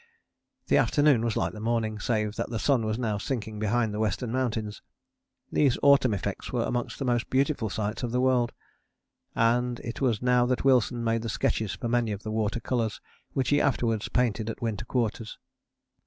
[0.65, 3.99] The afternoon was like the morning, save that the sun was now sinking behind the
[3.99, 4.81] Western Mountains.
[5.51, 8.51] These autumn effects were among the most beautiful sights of the world,
[9.35, 12.99] and it was now that Wilson made the sketches for many of the water colours
[13.33, 15.37] which he afterwards painted at Winter Quarters.